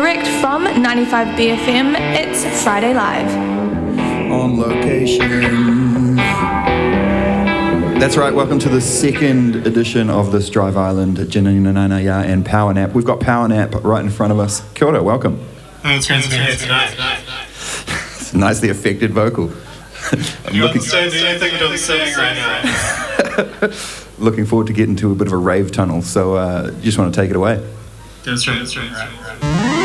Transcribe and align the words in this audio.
Direct 0.00 0.26
from 0.40 0.64
95BFM, 0.64 1.94
it's 2.16 2.62
Friday 2.62 2.94
Live. 2.94 3.30
On 4.32 4.58
location. 4.58 6.16
That's 7.98 8.16
right, 8.16 8.32
welcome 8.32 8.58
to 8.60 8.70
the 8.70 8.80
second 8.80 9.56
edition 9.66 10.08
of 10.08 10.32
this 10.32 10.48
Drive 10.48 10.78
Island 10.78 11.28
Janina 11.28 11.78
and 12.26 12.46
Power 12.46 12.72
Nap. 12.72 12.94
We've 12.94 13.04
got 13.04 13.20
Power 13.20 13.46
Nap 13.46 13.74
right 13.84 14.02
in 14.02 14.08
front 14.08 14.32
of 14.32 14.38
us. 14.38 14.66
Kia 14.72 14.88
ora, 14.88 15.02
welcome. 15.02 15.38
Oh, 15.84 15.94
it's 15.94 16.06
great 16.06 16.24
to 16.24 16.30
be 16.30 16.36
here 16.36 16.56
tonight. 16.56 16.96
It's 18.20 18.32
a 18.32 18.38
nicely 18.38 18.70
affected 18.70 19.10
vocal. 19.10 19.52
I'm 20.12 20.54
You 20.54 20.62
looking, 20.62 20.80
understand 20.80 21.12
anything 21.12 21.52
that 21.52 21.62
I'm 21.62 21.76
saying 21.76 22.16
right 22.16 23.60
now? 23.60 23.68
looking 24.24 24.46
forward 24.46 24.68
to 24.68 24.72
getting 24.72 24.96
to 24.96 25.12
a 25.12 25.14
bit 25.14 25.26
of 25.26 25.34
a 25.34 25.36
rave 25.36 25.70
tunnel, 25.72 26.00
so 26.00 26.36
uh, 26.36 26.70
just 26.80 26.96
want 26.96 27.14
to 27.14 27.20
take 27.20 27.28
it 27.28 27.36
away. 27.36 27.62
Go 28.24 28.34
straight, 28.36 28.60
go 28.60 28.64
straight, 28.64 28.90
right, 28.92 29.40
right. 29.42 29.79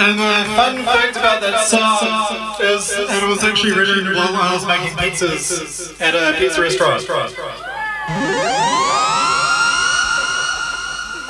And 0.00 0.18
the 0.18 0.54
fun 0.56 0.82
fact 0.82 1.16
about 1.16 1.42
that 1.42 1.66
song 1.66 2.56
is 2.64 2.88
that 2.88 3.22
it 3.22 3.28
was 3.28 3.44
actually 3.44 3.72
written 3.72 4.06
while 4.14 4.34
I 4.34 4.54
was 4.54 4.64
making 4.66 4.96
pizzas 4.96 6.00
at 6.00 6.14
a 6.14 6.38
pizza 6.38 6.62
restaurant. 6.62 7.04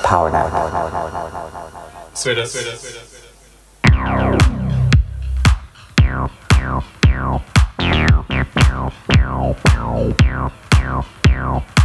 Power 0.05 0.31
nap. 0.31 2.17
Sweet, 2.17 2.47
sweet, 2.47 3.11
Thank 11.43 11.80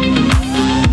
Thank 0.00 0.87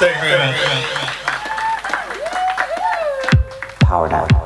Thank 0.00 0.14
you 0.14 0.28
very 0.28 0.38
much. 0.38 0.56
Powered 3.80 4.12
out. 4.12 4.37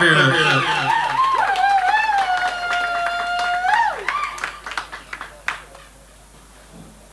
Rivera. 0.00 0.32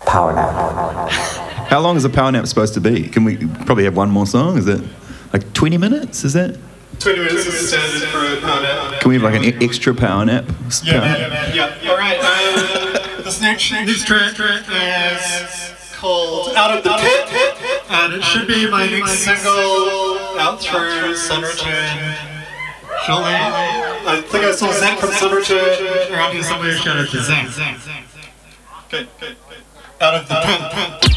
Power 0.05 0.33
nap. 0.33 1.11
How 1.67 1.79
long 1.81 1.97
is 1.97 2.05
a 2.05 2.09
power 2.09 2.31
nap 2.31 2.47
supposed 2.47 2.73
to 2.75 2.81
be? 2.81 3.09
Can 3.09 3.25
we 3.25 3.37
probably 3.65 3.83
have 3.83 3.97
one 3.97 4.09
more 4.09 4.25
song? 4.25 4.57
Is 4.57 4.67
it 4.67 4.81
like 5.33 5.51
20 5.53 5.77
minutes? 5.77 6.23
Is 6.23 6.33
that? 6.33 6.57
20 6.99 7.19
minutes 7.19 7.45
is 7.45 7.69
standard 7.69 8.07
for 8.09 8.19
a 8.19 8.39
power 8.41 8.61
nap. 8.61 9.01
Can 9.01 9.09
we 9.09 9.15
have 9.15 9.23
like 9.23 9.35
an 9.35 9.61
extra 9.61 9.93
power 9.93 10.23
nap? 10.23 10.45
Yeah, 10.83 10.99
power 10.99 11.05
yeah, 11.05 11.27
nap? 11.27 11.55
yeah, 11.55 11.77
yeah. 11.81 11.91
All 11.91 11.97
right. 11.97 12.17
Uh, 12.21 13.21
this 13.21 13.41
next, 13.41 13.67
track 13.67 13.89
is 13.89 14.05
called 15.97 16.55
Out 16.55 16.77
of 16.77 16.83
the 16.83 16.95
Pit, 16.97 17.91
and 17.91 18.13
it 18.13 18.23
should 18.23 18.47
be 18.47 18.69
my 18.69 18.87
next 18.87 19.19
single 19.19 20.07
out 20.39 20.61
through 20.61 21.15
Sun 21.15 21.41
Return. 21.43 22.36
Shortly. 23.07 23.31
I 23.33 24.21
think 24.21 24.43
I 24.43 24.51
saw 24.51 24.69
Zach 24.73 24.99
from 24.99 25.11
Sun 25.11 25.33
Return 25.33 26.13
around 26.13 26.33
here 26.33 26.43
somewhere. 26.43 26.73
Shout 26.73 26.97
out 26.97 27.07
to 27.07 27.21
Zach. 27.21 27.47
Okay. 28.87 29.07
okay. 29.15 29.35
Out 30.01 30.15
of 30.15 30.27
the 30.27 30.35
pit. 31.01 31.16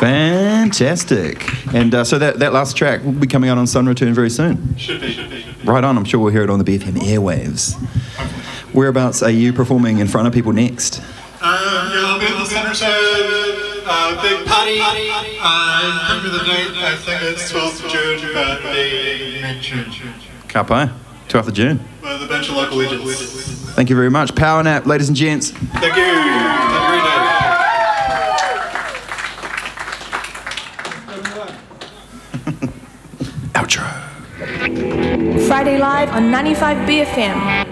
Fantastic. 0.00 1.48
And 1.74 1.94
uh, 1.94 2.02
so 2.04 2.18
that, 2.18 2.40
that 2.40 2.52
last 2.52 2.76
track 2.76 3.04
will 3.04 3.12
be 3.12 3.26
coming 3.26 3.48
out 3.48 3.58
on 3.58 3.66
Sun 3.66 3.86
Return 3.86 4.12
very 4.14 4.30
soon. 4.30 4.76
Should 4.76 5.00
be, 5.00 5.12
should 5.12 5.30
be, 5.30 5.42
should 5.42 5.60
be. 5.60 5.64
Right 5.64 5.84
on. 5.84 5.96
I'm 5.96 6.04
sure 6.04 6.18
we'll 6.18 6.32
hear 6.32 6.42
it 6.42 6.50
on 6.50 6.58
the 6.58 6.64
BFM 6.64 6.94
airwaves. 6.94 7.74
Whereabouts 8.74 9.22
are 9.22 9.30
you 9.30 9.52
performing 9.52 9.98
in 9.98 10.08
front 10.08 10.26
of 10.26 10.34
people 10.34 10.52
next? 10.52 10.98
Um, 10.98 11.04
yeah, 11.42 12.02
I'll 12.04 12.18
be 12.18 12.26
at 12.26 12.32
the 12.32 12.54
Centerton 12.54 13.62
uh, 13.86 14.22
big 14.22 14.46
party. 14.46 14.78
Uh, 14.80 16.08
remember 16.08 16.38
the 16.38 16.44
date? 16.44 16.70
I 16.82 16.96
think 16.96 17.22
it's 17.22 17.52
12th 17.52 17.84
of 17.84 17.90
June, 17.90 18.32
but 18.32 18.62
they 18.62 19.40
mentioned 19.40 19.92
Kapai, 20.48 20.92
12th 21.28 21.48
of 21.48 21.54
June. 21.54 21.80
with 22.02 22.22
a 22.22 22.26
bunch 22.26 22.48
of 22.48 22.56
local 22.56 22.78
legends. 22.78 23.70
Thank 23.74 23.90
you 23.90 23.96
very 23.96 24.10
much. 24.10 24.34
Power 24.34 24.62
nap, 24.62 24.86
ladies 24.86 25.08
and 25.08 25.16
gents. 25.16 25.50
Thank 25.50 25.96
you. 25.96 26.41
Friday 35.52 35.76
Live 35.76 36.08
on 36.14 36.30
95 36.30 36.78
BFM. 36.88 37.62